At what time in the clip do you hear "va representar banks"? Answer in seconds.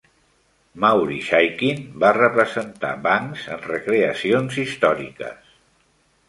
2.03-3.45